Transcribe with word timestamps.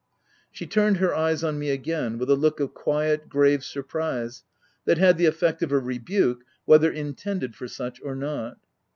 She 0.51 0.65
turned 0.65 0.97
her 0.97 1.13
eyes 1.13 1.43
on 1.43 1.59
me 1.59 1.69
again, 1.69 2.17
with 2.17 2.27
a 2.31 2.35
look 2.35 2.59
of 2.59 2.73
quiet, 2.73 3.29
grave 3.29 3.63
surprise, 3.63 4.43
that 4.85 4.97
had 4.97 5.19
the 5.19 5.27
effect 5.27 5.61
of 5.61 5.71
a 5.71 5.77
rebuke, 5.77 6.43
whether 6.65 6.91
intended 6.91 7.55
for 7.55 7.67
such 7.67 8.01
or 8.01 8.15
not. 8.15 8.57